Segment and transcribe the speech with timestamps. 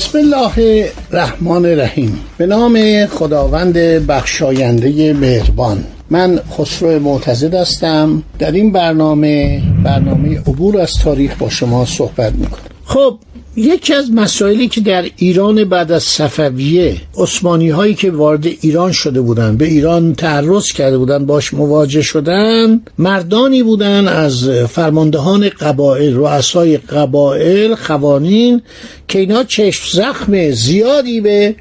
[0.00, 2.18] بسم الله الرحمن الرحیم.
[2.38, 5.84] به نام خداوند بخشاینده مهربان.
[6.10, 8.22] من خسرو معتزد هستم.
[8.38, 12.60] در این برنامه برنامه عبور از تاریخ با شما صحبت می‌کنم.
[12.84, 13.18] خب
[13.56, 19.20] یکی از مسائلی که در ایران بعد از صفویه عثمانی هایی که وارد ایران شده
[19.20, 26.76] بودند به ایران تعرض کرده بودند باش مواجه شدن مردانی بودند از فرماندهان قبایل رؤسای
[26.76, 28.62] قبایل خوانین
[29.08, 31.54] که اینا چشم زخم زیادی به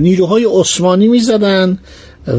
[0.00, 1.78] نیروهای عثمانی می‌زدند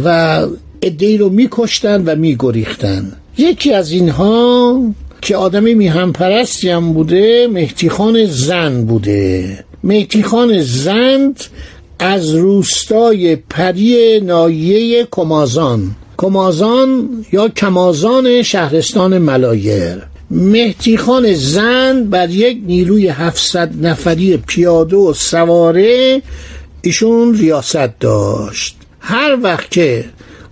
[0.05, 0.39] و
[0.81, 3.11] ادهی رو میکشتن و میگریختن.
[3.37, 4.81] یکی از اینها
[5.25, 9.59] که آدمی میهم پرستی هم بوده مهتیخان زن بوده.
[9.83, 11.43] مهتیخان زند
[11.99, 15.95] از روستای پری نایه کمازان.
[16.17, 19.97] کمازان یا کمازان شهرستان ملایر.
[20.31, 26.21] مهتیخان زند بر یک نیروی 700 نفری پیاده و سواره
[26.81, 28.75] ایشون ریاست داشت.
[28.99, 30.05] هر وقت که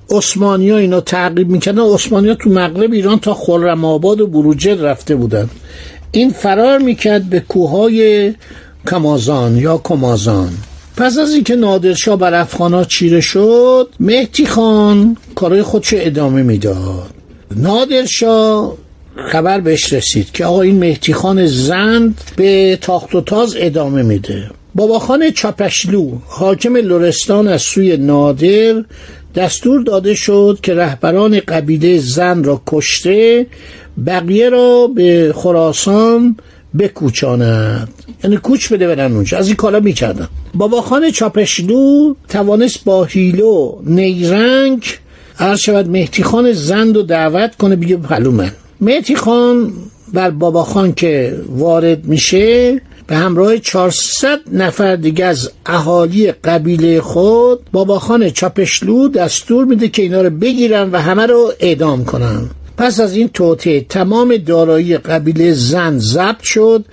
[0.09, 1.81] عثمانی ها اینا تعقیب می‌کردن.
[1.81, 5.49] عثمانی ها تو مغرب ایران تا خرم آباد و بروجه رفته بودن.
[6.11, 8.33] این فرار می‌کرد به کوههای
[8.87, 10.49] کمازان یا کمازان.
[10.97, 17.09] پس از اینکه نادرشاه بر افغانا چیره شد مهتی خان کارای خودشو ادامه می‌داد.
[17.55, 18.77] نادرشاه
[19.31, 24.49] خبر بهش رسید که آقا این مهتی خان زند به تاخت و تاز ادامه میده.
[24.75, 28.83] باباخان چاپشلو حاکم لرستان از سوی نادر
[29.36, 33.48] دستور داده شد که رهبران قبیله زن را کشته
[34.05, 36.36] بقیه را به خراسان
[36.80, 37.89] بکوچاند.
[38.23, 39.38] یعنی کوچ بده برن اونجا.
[39.38, 40.27] از این کالا می‌کردن.
[40.54, 44.86] بابا خان چاپشلو توانست با هیلو نیرنگ
[45.39, 48.52] عرض شود مهتی خان زند و دعوت کنه بگه پلو من.
[48.82, 49.73] مهتی خان
[50.14, 57.59] بر بابا خان که وارد میشه به همراه 400 نفر دیگه از اهالی قبیله خود
[57.71, 62.49] باباخان چاپشلو دستور میده که اینا رو بگیرن و همه رو اعدام کنن.
[62.77, 66.86] پس از این توطعه تمام دارایی قبیله زن ضبط شد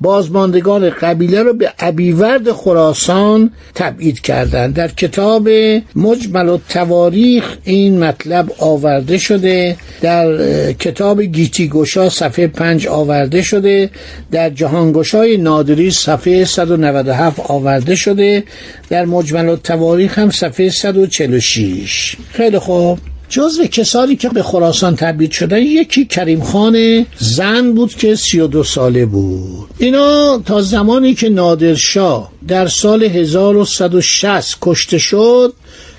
[0.00, 4.74] بازماندگان قبیله رو به ابیورد خراسان تبعید کردند.
[4.74, 5.48] در کتاب
[5.96, 10.36] مجمل و تواریخ این مطلب آورده شده در
[10.72, 13.90] کتاب گیتی گوشا صفحه 5 آورده شده
[14.30, 18.44] در جهانگوشای نادری صفحه 197 آورده شده
[18.88, 22.98] در مجمل و تواریخ هم صفحه 146 خیلی خوب.
[23.28, 29.06] جزو کسانی که به خراسان تبعید شدن یکی کریم خان زن بود که 32 ساله
[29.06, 29.68] بود.
[29.78, 35.52] اینا تا زمانی که نادرشاه در سال 1160 کشته شد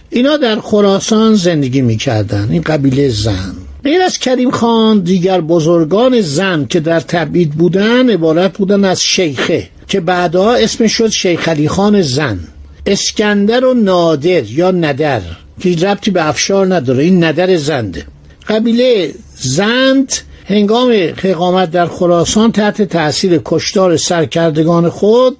[0.09, 2.47] اینا در خراسان زندگی می‌کردن.
[2.51, 3.55] این قبیله زن.
[3.83, 9.67] غیر از کریم خان دیگر بزرگان زن که در تبعید بودن عبارت بودن از شیخه
[9.87, 12.39] که بعدها اسمش شد شیخ علی خان زن.
[12.85, 15.21] اسکندر و نادر یا ندر.
[15.59, 17.03] که ربطی به افشار نداره.
[17.03, 18.05] این ندر زنده
[18.47, 20.13] قبیله زند
[20.45, 20.93] هنگام
[21.23, 25.37] اقامت در خراسان تحت تاثیر کشتار سرکردگان خود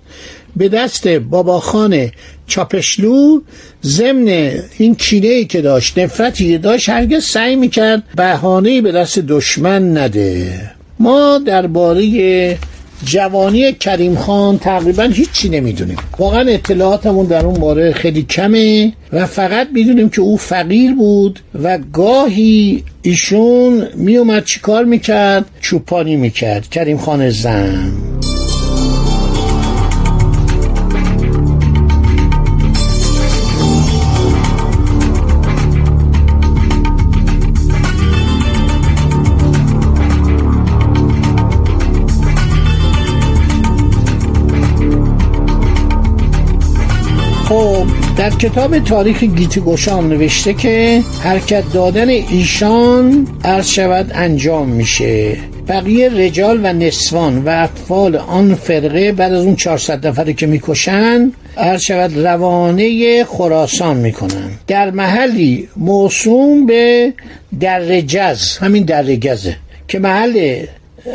[0.56, 2.12] به دست باباخان
[2.47, 3.41] چاپشلو
[3.84, 10.62] ضمن این کینه که داشت نفرتی داشت هرگز سعی می‌کرد بهانه به دست دشمن نده.
[11.00, 12.57] ما درباره
[13.04, 15.98] جوانی کریم خان تقریبا هیچی نمی‌دونیم.
[16.20, 21.78] واقعا اطلاعاتمون در اون باره خیلی کمه و فقط می‌دونیم که او فقیر بود و
[21.94, 26.69] گاهی ایشون میومد چیکار می‌کرد؟ چوپانی می‌کرد.
[26.69, 27.92] کریم خان زن.
[48.19, 55.38] در کتاب تاریخ گیتی گوشام نوشته که حرکت دادن ایشان عرض شود انجام میشه.
[55.68, 61.31] بقیه رجال و نسوان و اطفال آن فرقه بعد از اون 400 نفره که می‌کشن
[61.57, 64.50] عرض شود روانه خراسان می‌کنن.
[64.68, 67.13] در محلی موسوم به
[67.60, 69.04] در جز همین در
[69.88, 70.66] که محل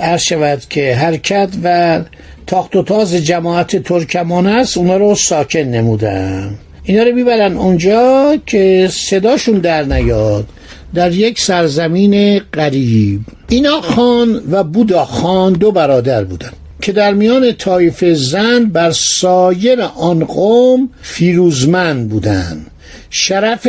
[0.01, 2.01] عرض شود که حرکت و
[2.47, 6.59] تاخت و تاز جماعت ترکمان است اونا رو ساکن نمودن.
[6.85, 10.47] اینا رو می‌برن اونجا که صداشون در نیاد
[10.95, 16.53] در یک سرزمین قریب اینا خان و بودا خان دو برادر بودن
[16.83, 22.67] که در میان طایف زن بر سایر آن قوم فیروزمند بودند
[23.11, 23.69] شرف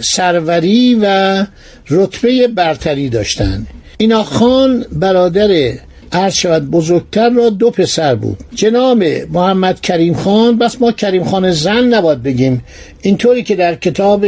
[0.00, 1.46] سروری و
[1.90, 3.66] رتبه برتری داشتند
[3.98, 5.72] اینا خان برادر
[6.14, 8.38] عرض شود بزرگتر را دو پسر بود.
[8.54, 12.62] جناب محمد کریم خان بس ما کریم خان زن نباید بگیم.
[13.02, 14.26] اینطوری که در کتاب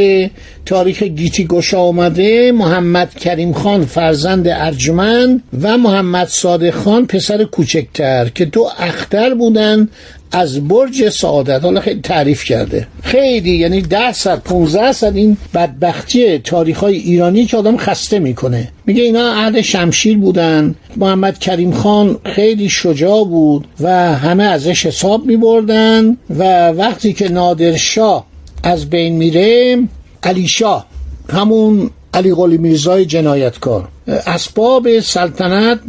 [0.66, 8.28] تاریخ گیتی گشا آمده محمد کریم خان فرزند ارجمند و محمد صادق خان پسر کوچکتر
[8.34, 9.88] که دو اختر بودند
[10.32, 12.86] از برج سعادت حالا خیلی تعریف کرده.
[13.02, 18.68] خیلی یعنی ده صد 15 صد این بدبختی تاریخ های ایرانی که آدم خسته می‌کنه.
[18.86, 20.74] میگه اینا اهل شمشیر بودن.
[20.96, 28.26] محمد کریم خان خیلی شجاع بود و همه ازش حساب میبردن و وقتی که نادرشاه
[28.62, 29.78] از بین میره
[30.22, 30.86] علی شاه
[31.30, 33.88] همون علی قلی میرزای جنایتکار.
[34.06, 35.80] اسباب سلطنت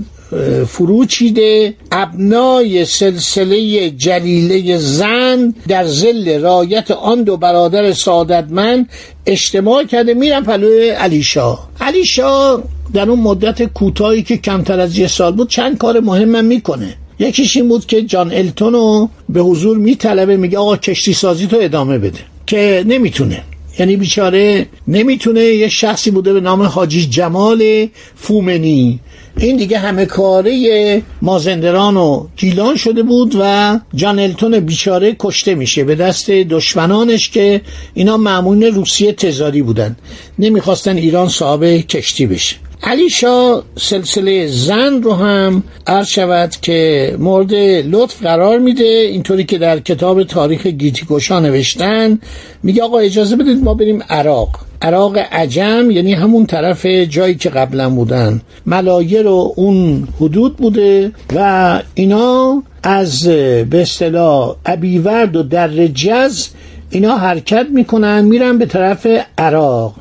[0.68, 8.90] فرو چیده ابنای سلسله جلیله زن در زل رایت آن دو برادر سعادتمند
[9.26, 12.64] اجتماع کرده میرن پلوی علی شاه علی شاه
[12.94, 16.96] در اون مدت کوتاهی که کمتر از یه سال بود چند کار مهمم می‌کنه.
[17.20, 21.58] یکیش این بود که جان التون رو به حضور میطلبه میگه آقا کشتی سازی تو
[21.60, 22.20] ادامه بده.
[22.48, 23.44] که نمی‌تونه.
[23.80, 29.00] یعنی بیچاره نمی‌تونه یه شخصی بوده به نام حاجی جمال فومنی.
[29.39, 35.84] این دیگه همه کاره مازندران و گیلان شده بود و جان التون بیچاره کشته میشه.
[35.84, 37.62] به دست دشمنانش که
[37.94, 39.95] اینا معمول روسیه تزاری بودن.
[40.39, 42.56] نمی‌خواستن ایران صاحب کشتی بشه.
[42.84, 47.54] علی شاه سلسله زن رو هم عرض شود که مورد
[47.90, 49.10] لطف قرار میده.
[49.12, 52.19] اینطوری که در کتاب تاریخ گیتی گشا نوشتن
[52.63, 54.67] میگه آقا اجازه بدید ما بریم عراق.
[54.82, 58.42] عراق عجم یعنی همون طرف جایی که قبلا بودن.
[58.66, 63.28] ملایر و اون حدود بوده و اینا از
[63.70, 66.48] به اصطلاح ابیورد و در جز
[66.90, 69.08] اینا حرکت می‌کنن میرن به طرف
[69.38, 69.94] عراق.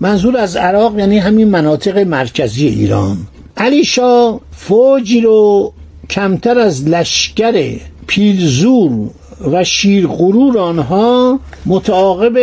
[0.00, 3.16] منظور از عراق یعنی همین مناطق مرکزی ایران.
[3.56, 5.72] علی شاه فوجی رو
[6.10, 7.76] کمتر از لشکر
[8.06, 9.10] پیلزور
[9.52, 12.36] و شیرغرور آنها متعاقب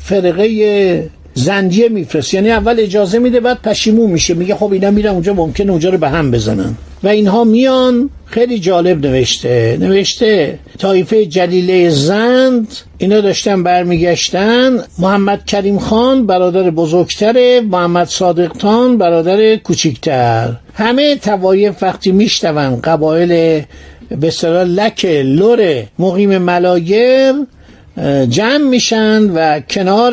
[0.00, 2.34] فرقه زندیه میفرست.
[2.34, 4.34] یعنی اول اجازه میده بعد پشیمون میشه.
[4.34, 6.74] میگه خب اینا میرن اونجا ممکن اونجا رو به هم بزنن.
[7.02, 8.10] و اینها میان.
[8.26, 9.76] خیلی جالب نوشته.
[9.80, 12.68] نوشته طایفه جلیله زند
[12.98, 14.78] اینا داشتن برمیگشتن.
[14.98, 17.60] محمد کریم خان برادر بزرگتره.
[17.60, 20.52] محمد صادقتان برادر کوچیکتر.
[20.74, 23.62] همه توایف وقتی میشتون قبایل
[24.20, 27.34] به لک لور مقیم ملایر
[28.28, 30.12] جمع میشن و کنار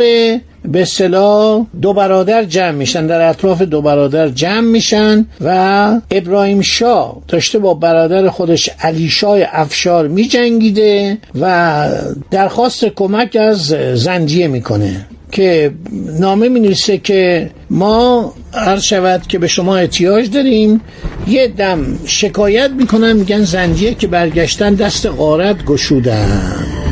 [0.72, 7.18] به اصطلاح دو برادر جمع میشن در اطراف دو برادر جمع میشن و ابراهیم شاه
[7.28, 11.90] داشته با برادر خودش علی شاه افشار میجنگیده و
[12.32, 13.60] درخواست کمک از
[13.94, 15.72] زندیه می‌کنه که
[16.20, 20.82] نامه می نویسه که ما هر شود که به شما احتیاج داریم.
[21.28, 26.85] یه دم شکایت می‌کنن میگن زندیه که برگشتن دست غارت گشودن.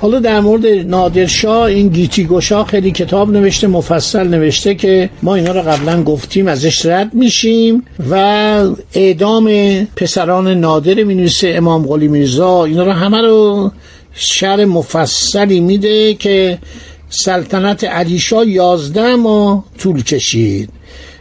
[0.00, 5.52] حالا در مورد نادرشاه این گیتی گشا خیلی کتاب نوشته مفصل نوشته که ما اینا
[5.52, 8.14] رو قبلا گفتیم ازش رد میشیم و
[8.94, 9.50] اعدام
[9.96, 13.70] پسران نادر می نویسه امام قلی میرزا اینا رو همه رو
[14.14, 16.58] شر مفصلی میده که
[17.10, 20.70] سلطنت علیشا یازده ماه طول کشید.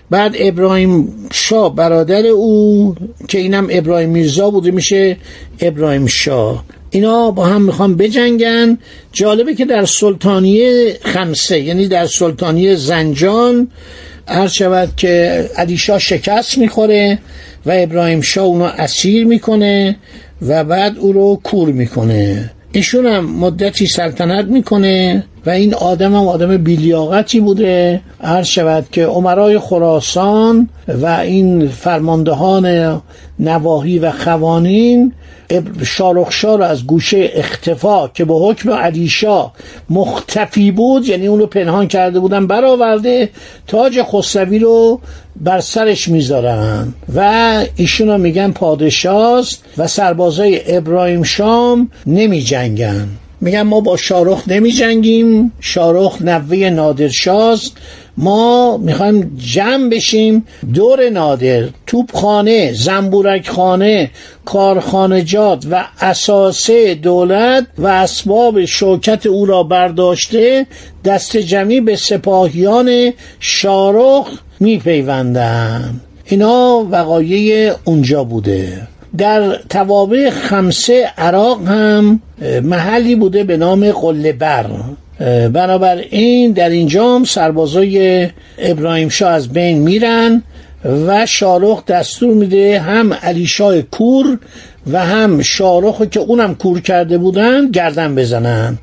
[0.09, 2.95] بعد ابراهیم شاه برادر او
[3.27, 5.17] که اینم ابراهیم میرزا بوده میشه
[5.59, 6.63] ابراهیم شاه.
[6.89, 8.77] اینا با هم می‌خوان بجنگن.
[9.13, 13.67] جالبه که در سلطانیه خمسه یعنی در سلطانیه زنجان
[14.27, 17.19] هر شود که علی شاه شکست می‌خوره
[17.65, 19.95] و ابراهیم شاه اونو اسیر می‌کنه
[20.47, 22.51] و بعد او رو کور می‌کنه.
[22.71, 28.01] ایشون هم مدتی سلطنت می‌کنه و این آدم هم آدم بیلیاقتی بوده.
[28.21, 33.01] هر شود که عمرای خراسان و این فرماندهان
[33.39, 35.13] نواهی و خوانین
[35.83, 39.51] شارخشا رو از گوشه اختفا که به حکم علیشا
[39.89, 43.29] مختفی بود یعنی اون رو پنهان کرده بودن برآورده
[43.67, 44.99] تاج خسروی رو
[45.35, 53.07] بر سرش می‌ذارن و ایشون رو میگن پادشاست و سربازای ابراهیم شام نمی جنگن
[53.41, 57.77] میگن ما با شارخ نمی جنگیم شارخ نوه نادرشاست
[58.17, 60.45] ما می‌خوایم جمع بشیم.
[60.73, 64.11] دور نادر توپخانه زنبورک خانه
[64.45, 70.65] کارخانجات و اساسه دولت و اسباب شوکت او را برداشته
[71.05, 74.27] دست جمعی به سپاهیان شارخ
[74.59, 78.87] میپیوندن اینا وقایع اونجا بوده.
[79.17, 82.21] در توابع خمسه عراق هم
[82.63, 84.65] محلی بوده به نام قلبر
[85.53, 90.43] بنابراین در اینجا هم سربازای ابراهیم شاه از بین میرن
[91.07, 94.39] و شارخ دستور میده هم علی شاه کور
[94.91, 98.77] و هم شارخ که اونم کور کرده بودن گردن بزنن.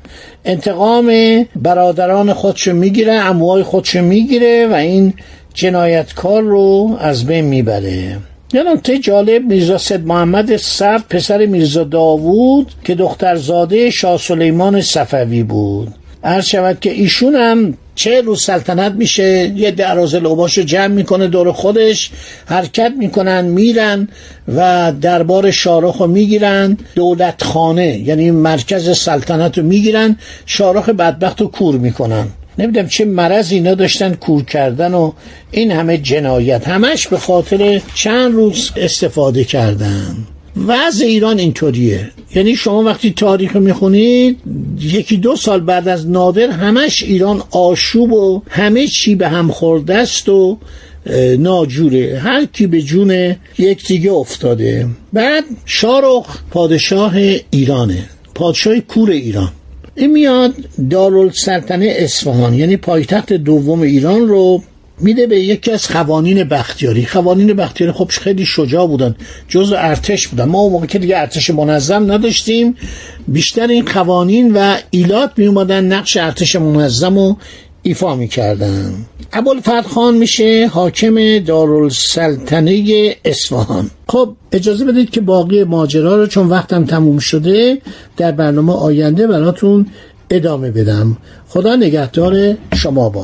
[0.45, 1.11] انتقام
[1.55, 5.13] برادران خودشو می‌گیره اموهای خودشو می‌گیره و این
[5.53, 8.17] جنایتکار رو از بین می‌بره.
[8.53, 15.43] یه ته جالب میرزا سید محمد سرد پسر میرزا داوود که دخترزاده شاه سلیمان صفوی
[15.43, 15.93] بود.
[16.25, 21.51] عرض شود که ایشون هم چه روز سلطنت میشه یه دراز لوباشو جمع می‌کنه دور
[21.51, 22.11] خودش
[22.45, 24.07] حرکت می‌کنن میرن
[24.55, 31.47] و دربار شارخ رو می‌گیرن دولت خانه یعنی مرکز سلطنت رو می‌گیرن شارخ بدبخت رو
[31.47, 32.27] کور می‌کنن.
[32.57, 35.11] نمی‌دونم چه مرض اینا داشتن کور کردن و
[35.51, 36.67] این همه جنایت.
[36.67, 40.15] همش به خاطر چند روز استفاده کردن.
[40.67, 42.09] وضع ایران اینطوریه.
[42.35, 44.37] یعنی شما وقتی تاریخ می‌خونید
[44.81, 49.95] یکی دو سال بعد از نادر همش ایران آشوب و همه چی به هم خورده
[49.95, 50.57] است و
[51.37, 52.19] ناجوره.
[52.19, 54.87] هر کی به جون یک دیگه افتاده.
[55.13, 57.15] بعد شارخ پادشاه
[57.49, 58.09] ایرانه.
[58.35, 59.51] پادشاه کور ایران.
[59.95, 60.53] این میاد
[60.89, 64.63] دارالسلطنه اصفهان یعنی پایتخت دوم ایران رو
[64.99, 67.05] میده به یکی از قوانین بختیاری.
[67.05, 69.15] قوانین بختیاری خب خیلی شجاع بودن
[69.47, 70.45] جز ارتش بودن.
[70.45, 72.75] ما اون موقع که دیگه ارتش منظم نداشتیم
[73.27, 77.37] بیشتر این قوانین و ایلات می اومدن نقش ارتش منظم رو
[77.83, 78.93] ایفا می‌کردن.
[79.33, 83.89] ابوالفتح خان میشه حاکم دارالسلطنه اصفهان.
[84.07, 87.81] خب اجازه بدید که باقی ماجرا رو چون وقتم تموم شده
[88.17, 89.85] در برنامه آینده براتون
[90.29, 91.17] ادامه بدم.
[91.47, 93.23] خدا نگهدار شما با.